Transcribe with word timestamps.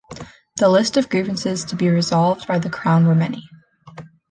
The 0.57 0.67
list 0.67 0.97
of 0.97 1.09
grievances 1.09 1.63
to 1.65 1.75
be 1.75 1.87
resolved 1.87 2.47
by 2.47 2.57
the 2.57 2.71
Crown 2.71 3.05
were 3.05 3.13
many. 3.13 3.47